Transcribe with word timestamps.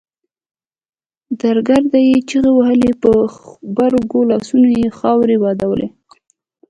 درګرده 1.41 1.99
يې 2.07 2.17
چيغې 2.29 2.51
وهلې 2.55 2.91
په 3.01 3.09
غبرګو 3.35 4.19
لاسونو 4.29 4.69
يې 4.79 4.87
خاورې 4.97 5.35
بادولې. 5.43 5.87